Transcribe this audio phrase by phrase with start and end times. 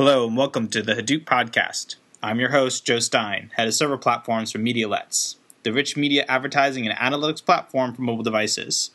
[0.00, 1.96] Hello and welcome to the Hadoop Podcast.
[2.22, 6.88] I'm your host, Joe Stein, head of server platforms for Medialets, the rich media advertising
[6.88, 8.92] and analytics platform for mobile devices.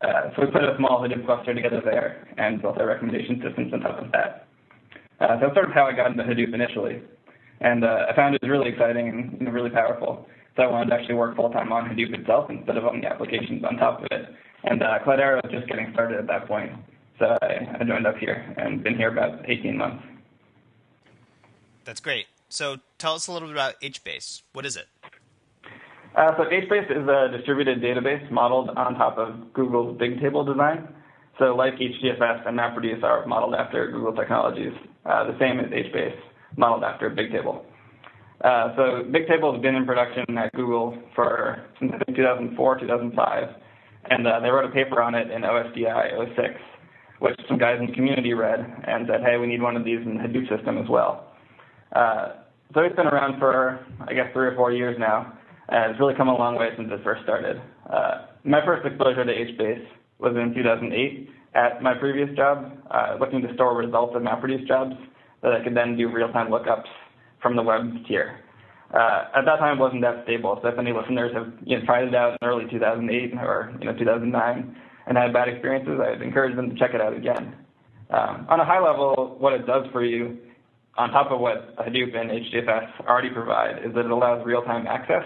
[0.00, 3.72] Uh, so we put a small Hadoop cluster together there and built our recommendation systems
[3.74, 4.46] on top of that.
[5.20, 7.02] Uh, so that's sort of how I got into Hadoop initially.
[7.60, 10.28] And I found it was really exciting and really powerful.
[10.56, 13.06] So I wanted to actually work full time on Hadoop itself instead of on the
[13.06, 14.26] applications on top of it.
[14.64, 16.72] And uh, Cloudera was just getting started at that point.
[17.18, 20.04] So I, I joined up here and been here about 18 months.
[21.84, 22.26] That's great.
[22.48, 24.42] So tell us a little bit about HBase.
[24.52, 24.86] What is it?
[26.16, 30.86] Uh, so HBase is a distributed database modeled on top of Google's Bigtable design.
[31.38, 34.74] So like HDFS and MapReduce are modeled after Google technologies,
[35.06, 36.16] uh, the same as HBase,
[36.56, 37.64] modeled after Bigtable.
[38.44, 43.48] Uh, so Bigtable has been in production at Google for since I think 2004, 2005,
[44.12, 46.60] and uh, they wrote a paper on it in OSDI 06,
[47.20, 50.00] which some guys in the community read and said, hey, we need one of these
[50.04, 51.32] in the Hadoop system as well.
[51.94, 52.32] Uh,
[52.74, 55.32] so it's been around for, I guess, three or four years now,
[55.68, 57.60] and it's really come a long way since it first started.
[57.90, 59.86] Uh, my first exposure to HBase
[60.18, 64.94] was in 2008 at my previous job, uh, looking to store results of MapReduce jobs
[65.42, 66.88] that I could then do real-time lookups
[67.40, 68.40] from the web tier.
[68.92, 70.58] Uh, at that time, it wasn't that stable.
[70.62, 73.86] So if any listeners have you know, tried it out in early 2008 or you
[73.86, 74.76] know 2009
[75.06, 77.56] and had bad experiences, I'd encourage them to check it out again.
[78.10, 80.36] Um, on a high level, what it does for you,
[80.98, 85.24] on top of what Hadoop and HDFS already provide, is that it allows real-time access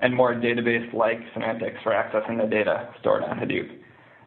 [0.00, 3.70] and more database-like semantics for accessing the data stored on Hadoop.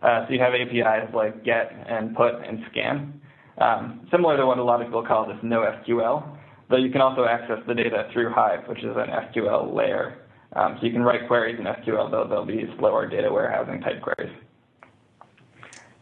[0.01, 3.21] Uh, so you have APIs like get and put and scan,
[3.59, 6.37] um, similar to what a lot of people call this NoSQL,
[6.71, 10.19] Though you can also access the data through Hive, which is an SQL layer.
[10.55, 14.01] Um, so you can write queries in SQL, though they'll be slower data warehousing type
[14.01, 14.33] queries.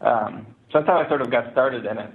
[0.00, 2.10] Um, so that's how I sort of got started in it.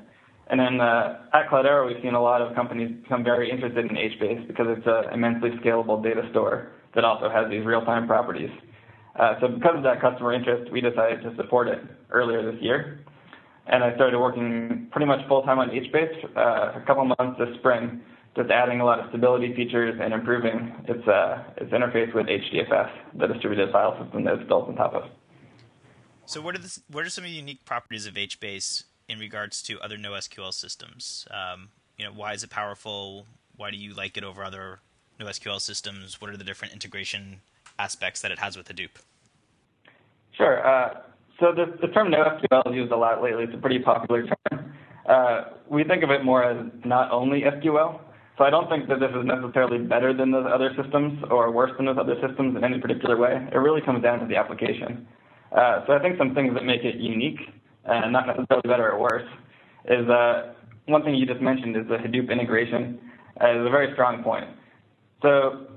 [0.47, 3.95] And then uh, at Cloudera, we've seen a lot of companies become very interested in
[3.95, 8.51] HBase because it's an immensely scalable data store that also has these real-time properties.
[9.19, 11.79] Uh, so because of that customer interest, we decided to support it
[12.09, 12.99] earlier this year.
[13.67, 18.01] And I started working pretty much full-time on HBase uh, a couple months this spring
[18.35, 22.91] just adding a lot of stability features and improving its uh, its interface with HDFS,
[23.17, 25.03] the distributed file system that it's built on top of.
[26.25, 29.61] So, what are the, what are some of the unique properties of HBase in regards
[29.63, 31.27] to other NoSQL systems?
[31.31, 33.27] Um, you know, why is it powerful?
[33.55, 34.79] Why do you like it over other
[35.19, 36.19] NoSQL systems?
[36.19, 37.41] What are the different integration
[37.79, 38.89] aspects that it has with Hadoop?
[40.35, 40.65] Sure.
[40.67, 41.01] Uh,
[41.39, 43.43] so the, the term NoSQL is used a lot lately.
[43.43, 44.73] It's a pretty popular term.
[45.07, 47.99] Uh, we think of it more as not only SQL,
[48.37, 51.71] so I don't think that this is necessarily better than those other systems or worse
[51.77, 53.47] than those other systems in any particular way.
[53.51, 55.07] It really comes down to the application.
[55.55, 57.39] Uh, so I think some things that make it unique,
[57.85, 59.27] and not necessarily better or worse,
[59.85, 60.53] is uh,
[60.87, 62.99] one thing you just mentioned is the Hadoop integration
[63.41, 64.45] uh, is a very strong point.
[65.21, 65.67] So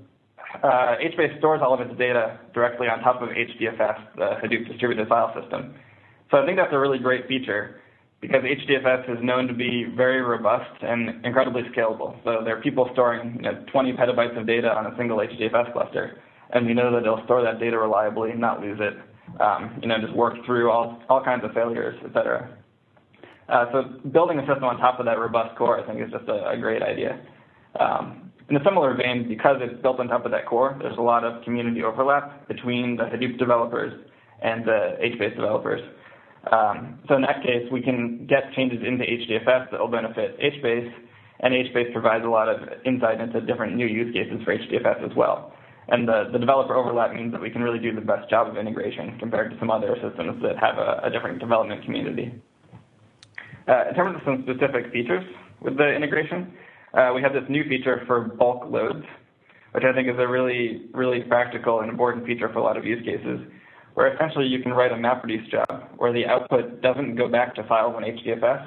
[0.63, 5.07] uh, HBase stores all of its data directly on top of HDFS, the Hadoop distributed
[5.09, 5.75] file system.
[6.31, 7.81] So I think that's a really great feature
[8.21, 12.17] because HDFS is known to be very robust and incredibly scalable.
[12.25, 15.73] So there are people storing you know, 20 petabytes of data on a single HDFS
[15.73, 16.21] cluster,
[16.51, 18.95] and we know that they'll store that data reliably, and not lose it,
[19.41, 22.57] um, you know, just work through all, all kinds of failures, et cetera.
[23.49, 26.29] Uh, so building a system on top of that robust core, I think, is just
[26.29, 27.21] a, a great idea.
[27.79, 31.03] Um, in a similar vein, because it's built on top of that core, there's a
[31.03, 33.93] lot of community overlap between the Hadoop developers
[34.43, 35.83] and the HBase developers.
[36.53, 40.93] Um, so in that case, we can get changes into HDFS that will benefit HBase,
[41.41, 45.17] and HBase provides a lot of insight into different new use cases for HDFS as
[45.17, 45.53] well.
[45.89, 48.57] And the, the developer overlap means that we can really do the best job of
[48.57, 52.33] integration compared to some other systems that have a, a different development community.
[53.67, 55.25] Uh, in terms of some specific features
[55.61, 56.53] with the integration,
[56.95, 59.05] uh, we have this new feature for bulk loads,
[59.73, 62.85] which I think is a really, really practical and important feature for a lot of
[62.85, 63.41] use cases,
[63.95, 67.65] where essentially you can write a MapReduce job where the output doesn't go back to
[67.65, 68.67] files on HDFS,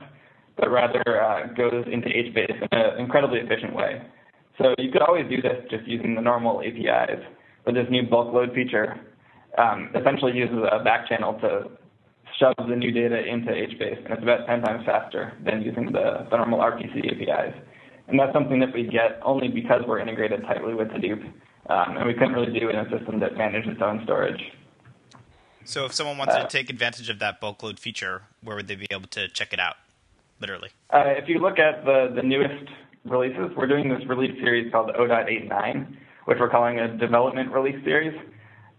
[0.58, 4.02] but rather uh, goes into HBase in an incredibly efficient way.
[4.58, 7.24] So you could always do this just using the normal APIs,
[7.66, 9.00] but this new bulk load feature
[9.58, 11.70] um, essentially uses a back channel to
[12.40, 16.28] shove the new data into HBase, and it's about 10 times faster than using the,
[16.30, 17.56] the normal RPC APIs.
[18.08, 21.24] And that's something that we get only because we're integrated tightly with Hadoop,
[21.70, 24.42] um, and we couldn't really do in a system that managed its own storage.
[25.66, 28.68] So if someone wants uh, to take advantage of that bulk load feature, where would
[28.68, 29.76] they be able to check it out,
[30.40, 30.70] literally?
[30.94, 32.70] Uh, if you look at the, the newest
[33.06, 33.56] releases.
[33.56, 38.18] We're doing this release series called 0.89, which we're calling a development release series.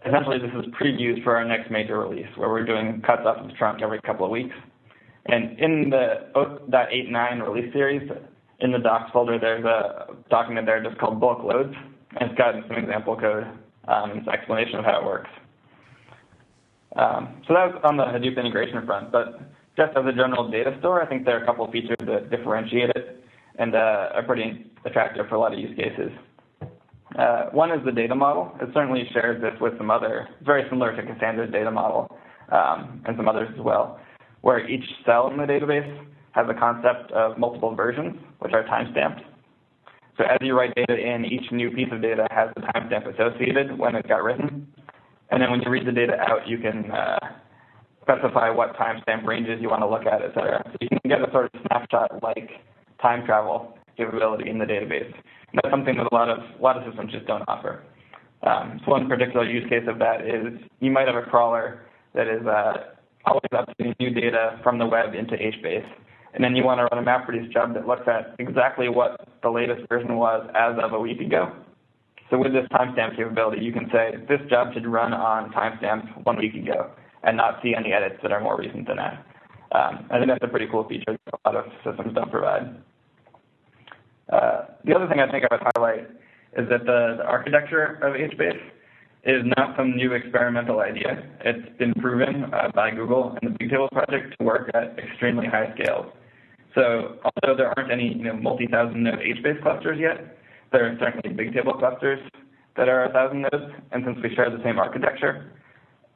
[0.06, 3.46] Essentially, this is previews for our next major release, where we're doing cuts off of
[3.46, 4.54] the trunk every couple of weeks.
[5.26, 8.10] And in the 0.89 release series,
[8.60, 11.74] in the docs folder, there's a document there just called bulk loads,
[12.18, 13.46] and it's got some example code,
[13.86, 15.30] um, some explanation of how it works.
[16.96, 19.40] Um, so that was on the Hadoop integration front, but
[19.76, 22.30] just as a general data store, I think there are a couple of features that
[22.30, 23.24] differentiate it
[23.58, 26.10] and uh, are pretty attractive for a lot of use cases.
[27.18, 28.52] Uh, one is the data model.
[28.60, 32.16] It certainly shares this with some other, very similar to Cassandra's data model
[32.50, 33.98] um, and some others as well,
[34.40, 39.22] where each cell in the database has a concept of multiple versions, which are timestamped.
[40.16, 43.78] So as you write data in, each new piece of data has a timestamp associated
[43.78, 44.66] when it got written.
[45.32, 47.18] And then when you read the data out, you can uh,
[48.02, 50.62] specify what timestamp ranges you want to look at, et cetera.
[50.66, 52.50] So you can get a sort of snapshot like
[53.00, 55.06] time travel capability in the database.
[55.06, 57.82] And that's something that a lot of a lot of systems just don't offer.
[58.42, 62.26] Um, so one particular use case of that is you might have a crawler that
[62.26, 62.92] is uh,
[63.24, 65.86] always updating new data from the web into HBase,
[66.34, 69.48] and then you want to run a MapReduce job that looks at exactly what the
[69.48, 71.52] latest version was as of a week ago.
[72.32, 76.38] So with this timestamp capability, you can say this job should run on timestamp one
[76.38, 76.90] week ago
[77.22, 79.26] and not see any edits that are more recent than that.
[79.72, 82.74] Um, I think that's a pretty cool feature that a lot of systems don't provide.
[84.32, 86.08] Uh, the other thing I think I would highlight
[86.56, 88.60] is that the, the architecture of HBase
[89.24, 91.28] is not some new experimental idea.
[91.44, 95.70] It's been proven uh, by Google and the Bigtable project to work at extremely high
[95.74, 96.06] scales.
[96.74, 100.38] So although there aren't any you know, multi-thousand node HBase clusters yet,
[100.72, 102.20] there are certainly Bigtable clusters
[102.76, 105.52] that are 1,000 nodes, and since we share the same architecture,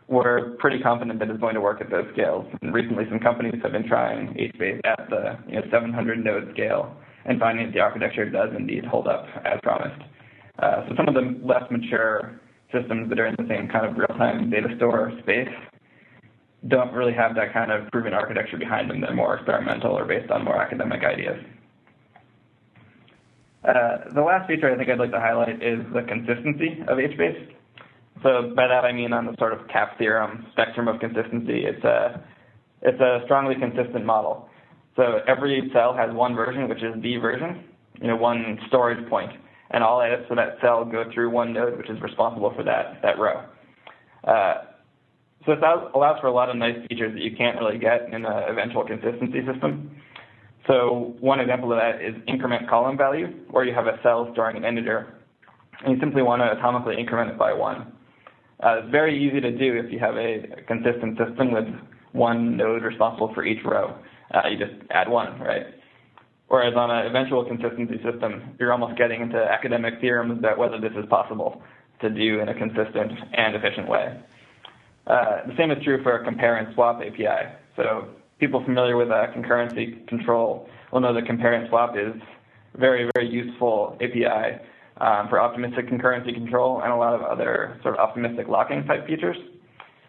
[0.09, 2.47] we're pretty confident that it's going to work at those scales.
[2.63, 6.97] And recently, some companies have been trying HBase at the you know, 700 node scale
[7.25, 10.01] and finding that the architecture does indeed hold up as promised.
[10.61, 12.41] Uh, so some of the less mature
[12.73, 15.49] systems that are in the same kind of real-time data store space
[16.69, 19.01] don't really have that kind of proven architecture behind them.
[19.01, 21.39] They're more experimental or based on more academic ideas.
[23.67, 27.51] Uh, the last feature I think I'd like to highlight is the consistency of HBase.
[28.23, 31.85] So by that I mean on the sort of CAP theorem spectrum of consistency, it's
[31.85, 32.23] a,
[32.83, 34.49] it's a strongly consistent model.
[34.95, 37.65] So every cell has one version, which is the version,
[38.01, 39.33] you know, one storage point,
[39.71, 43.03] and all edits for that cell go through one node, which is responsible for that
[43.03, 43.45] that row.
[44.25, 44.55] Uh,
[45.45, 48.25] so it allows for a lot of nice features that you can't really get in
[48.25, 49.97] an eventual consistency system.
[50.67, 54.57] So one example of that is increment column value, where you have a cell storing
[54.57, 55.15] an integer,
[55.85, 57.93] and you simply want to atomically increment it by one.
[58.63, 61.67] Uh, it's very easy to do if you have a consistent system with
[62.13, 63.95] one node responsible for each row
[64.35, 65.67] uh, you just add one, right?
[66.49, 70.93] Whereas on an eventual consistency system, you're almost getting into academic theorems about whether this
[70.97, 71.63] is possible
[72.01, 74.21] to do in a consistent and efficient way.
[75.07, 77.53] Uh, the same is true for a compare and swap API.
[77.77, 78.09] So
[78.39, 82.15] people familiar with uh, concurrency control will know that compare and swap is
[82.79, 84.61] very, very useful API
[84.99, 89.07] um, for optimistic concurrency control and a lot of other sort of optimistic locking type
[89.07, 89.37] features.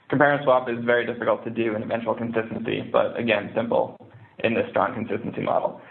[0.09, 3.97] Compare and swap is very difficult to do in eventual consistency, but again, simple
[4.43, 5.81] in this strong consistency model.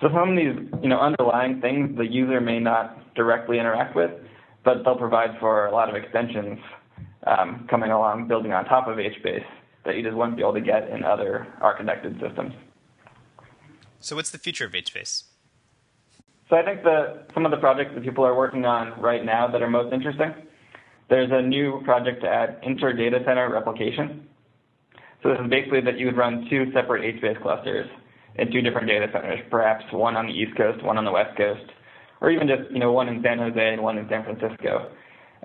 [0.00, 4.10] So some of these, you know, underlying things the user may not directly interact with,
[4.64, 6.58] but they'll provide for a lot of extensions
[7.26, 9.44] um, coming along, building on top of HBase
[9.84, 12.54] that you just wouldn't be able to get in other architected systems.
[14.00, 15.24] So, what's the future of HBase?
[16.50, 19.48] So, I think that some of the projects that people are working on right now
[19.50, 20.34] that are most interesting,
[21.08, 24.28] there's a new project to add inter data center replication.
[25.22, 27.88] So, this is basically that you would run two separate HBase clusters
[28.36, 31.36] in two different data centers, perhaps one on the East Coast, one on the West
[31.36, 31.70] Coast,
[32.20, 34.90] or even just you know one in San Jose and one in San Francisco.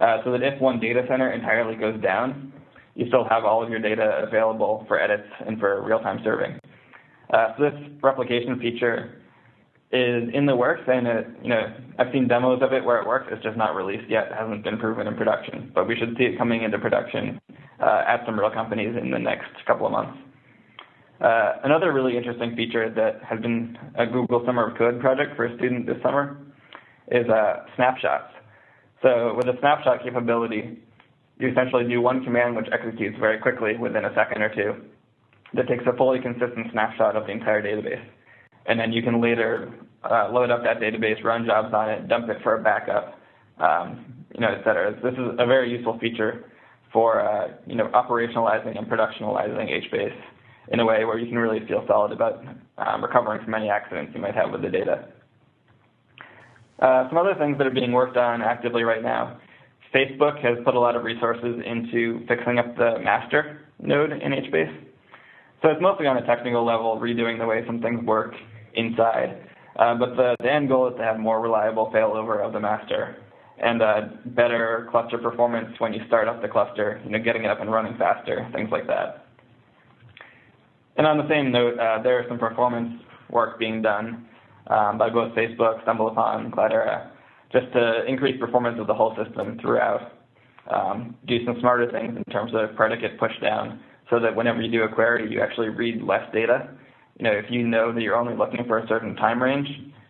[0.01, 2.53] Uh, so that if one data center entirely goes down,
[2.99, 6.59] you still have all of your data available for edits and for real-time serving.
[7.33, 9.21] Uh, so this replication feature
[9.91, 13.07] is in the works, and it, you know I've seen demos of it where it
[13.07, 13.27] works.
[13.31, 14.27] It's just not released yet.
[14.27, 17.39] It hasn't been proven in production, but we should see it coming into production
[17.81, 20.17] uh, at some real companies in the next couple of months.
[21.21, 25.45] Uh, another really interesting feature that has been a Google Summer of Code project for
[25.45, 26.37] a student this summer
[27.11, 28.33] is uh, snapshots.
[29.01, 30.79] So with a snapshot capability,
[31.39, 34.75] you essentially do one command which executes very quickly within a second or two
[35.53, 38.03] that takes a fully consistent snapshot of the entire database.
[38.67, 42.29] And then you can later uh, load up that database, run jobs on it, dump
[42.29, 43.19] it for a backup,
[43.59, 44.05] um,
[44.35, 44.93] you know, et cetera.
[45.01, 46.51] This is a very useful feature
[46.93, 50.15] for, uh, you know, operationalizing and productionalizing HBase
[50.71, 52.43] in a way where you can really feel solid about
[52.77, 55.07] um, recovering from any accidents you might have with the data.
[56.79, 59.39] Uh, some other things that are being worked on actively right now.
[59.93, 64.85] Facebook has put a lot of resources into fixing up the master node in HBase.
[65.61, 68.33] So it's mostly on a technical level, redoing the way some things work
[68.75, 69.49] inside.
[69.77, 73.17] Uh, but the, the, end goal is to have more reliable failover of the master
[73.61, 77.49] and uh, better cluster performance when you start up the cluster, you know, getting it
[77.49, 79.25] up and running faster, things like that.
[80.97, 84.27] And on the same note, uh, there is some performance work being done
[84.67, 87.11] um, by both Facebook, StumbleUpon, Cloudera,
[87.51, 90.13] just to increase performance of the whole system throughout.
[90.69, 93.79] Um, do some smarter things in terms of predicate pushdown,
[94.09, 96.69] so that whenever you do a query, you actually read less data.
[97.17, 99.67] You know, if you know that you're only looking for a certain time range,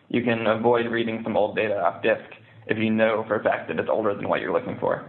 [0.08, 2.24] you can avoid reading some old data off disk
[2.66, 5.06] if you know for a fact that it's older than what you're looking for.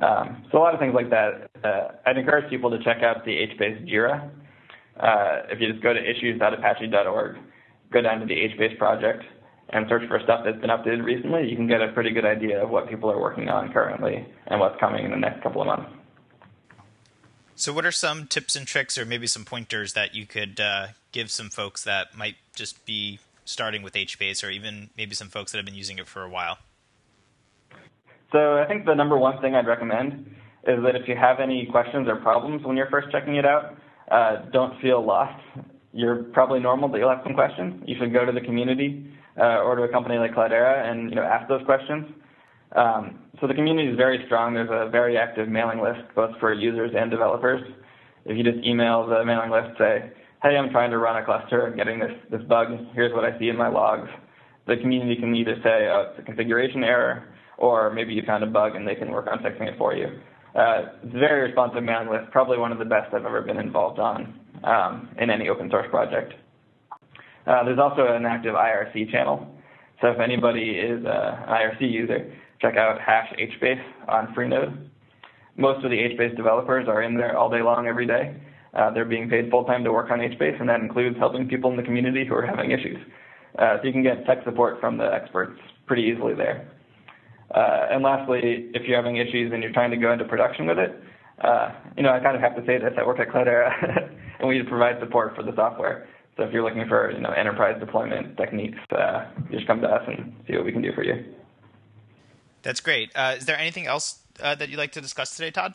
[0.00, 1.50] Um, so a lot of things like that.
[1.64, 4.30] Uh, I'd encourage people to check out the HBase Jira.
[5.00, 7.36] Uh, if you just go to issues.apache.org,
[7.92, 9.24] go down to the HBase project,
[9.70, 12.62] and search for stuff that's been updated recently, you can get a pretty good idea
[12.62, 15.66] of what people are working on currently and what's coming in the next couple of
[15.66, 15.90] months.
[17.54, 20.88] So, what are some tips and tricks, or maybe some pointers that you could uh,
[21.10, 25.52] give some folks that might just be starting with HBase, or even maybe some folks
[25.52, 26.58] that have been using it for a while?
[28.30, 30.36] So, I think the number one thing I'd recommend
[30.68, 33.76] is that if you have any questions or problems when you're first checking it out,
[34.10, 35.42] uh, don't feel lost.
[35.92, 37.82] You're probably normal that you'll have some questions.
[37.86, 41.16] You should go to the community uh, or to a company like Cloudera and you
[41.16, 42.06] know ask those questions.
[42.76, 44.54] Um, so the community is very strong.
[44.54, 47.62] There's a very active mailing list both for users and developers.
[48.24, 50.10] If you just email the mailing list, say,
[50.42, 52.68] "Hey, I'm trying to run a cluster, I'm getting this this bug.
[52.94, 54.10] Here's what I see in my logs."
[54.66, 57.24] The community can either say, "Oh, it's a configuration error,"
[57.56, 60.06] or maybe you found a bug and they can work on fixing it for you.
[60.54, 63.58] Uh, it's a very responsive mailing list, probably one of the best I've ever been
[63.58, 66.34] involved on um, in any open source project.
[67.48, 69.46] Uh, there's also an active IRC channel.
[70.02, 74.86] So if anybody is an IRC user, check out hash HBase on Freenode.
[75.56, 78.36] Most of the HBase developers are in there all day long, every day.
[78.74, 81.70] Uh, they're being paid full time to work on HBase, and that includes helping people
[81.70, 82.98] in the community who are having issues.
[83.58, 86.70] Uh, so you can get tech support from the experts pretty easily there.
[87.54, 90.78] Uh, and lastly, if you're having issues and you're trying to go into production with
[90.78, 91.02] it,
[91.42, 92.92] uh, you know, I kind of have to say this.
[92.98, 93.70] I work at Cloudera,
[94.38, 96.06] and we provide support for the software.
[96.38, 100.04] So if you're looking for you know enterprise deployment techniques, uh, just come to us
[100.06, 101.24] and see what we can do for you.
[102.62, 103.10] That's great.
[103.14, 105.74] Uh, is there anything else uh, that you'd like to discuss today, Todd?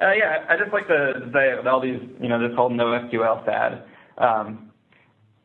[0.00, 3.84] Uh, yeah, I just like to say all these, you know, this whole NoSQL fad.
[4.16, 4.70] Um,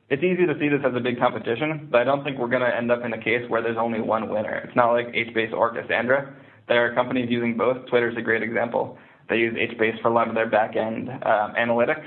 [0.10, 2.62] it's easy to see this as a big competition, but I don't think we're going
[2.62, 4.56] to end up in a case where there's only one winner.
[4.66, 6.34] It's not like HBase or Cassandra.
[6.68, 7.86] There are companies using both.
[7.88, 8.98] Twitter's a great example.
[9.30, 12.06] They use HBase for a lot of their back-end um, analytics,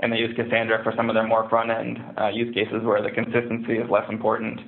[0.00, 3.10] and they use Cassandra for some of their more front-end uh, use cases where the
[3.10, 4.60] consistency is less important,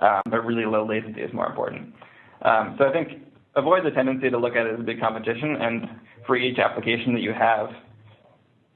[0.00, 1.94] um, but really low latency is more important.
[2.42, 3.22] Um, so I think
[3.56, 5.88] avoid the tendency to look at it as a big competition, and
[6.26, 7.70] for each application that you have,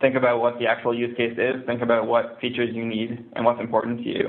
[0.01, 3.45] think about what the actual use case is, think about what features you need and
[3.45, 4.27] what's important to you,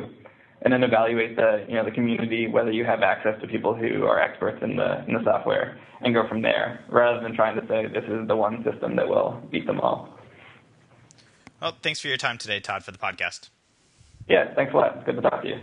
[0.62, 4.04] and then evaluate the you know the community, whether you have access to people who
[4.04, 7.66] are experts in the in the software, and go from there, rather than trying to
[7.68, 10.21] say this is the one system that will beat them all.
[11.62, 13.50] Well, thanks for your time today, Todd, for the podcast.
[14.28, 15.06] Yeah, thanks a lot.
[15.06, 15.60] Good to talk to you.